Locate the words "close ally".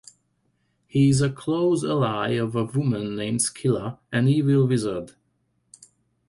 1.29-2.31